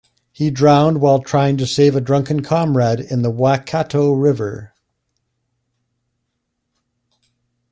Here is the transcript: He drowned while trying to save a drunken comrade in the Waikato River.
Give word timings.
He 0.31 0.49
drowned 0.49 0.99
while 0.99 1.19
trying 1.19 1.57
to 1.57 1.67
save 1.67 1.95
a 1.95 2.01
drunken 2.01 2.41
comrade 2.41 2.99
in 2.99 3.21
the 3.21 3.29
Waikato 3.29 4.13
River. 4.13 4.73